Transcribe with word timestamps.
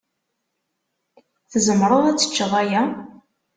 Tzemreḍ 1.51 2.03
ad 2.07 2.17
teččeḍ 2.19 2.53
aya? 2.61 2.83